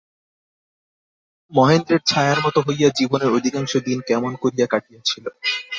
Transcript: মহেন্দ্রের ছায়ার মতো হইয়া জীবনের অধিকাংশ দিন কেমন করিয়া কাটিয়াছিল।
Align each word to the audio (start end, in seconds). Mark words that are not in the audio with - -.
মহেন্দ্রের 1.51 2.01
ছায়ার 2.05 2.39
মতো 2.45 2.59
হইয়া 2.61 2.89
জীবনের 2.97 3.33
অধিকাংশ 3.37 3.71
দিন 3.87 3.99
কেমন 4.09 4.31
করিয়া 4.43 4.67
কাটিয়াছিল। 4.67 5.25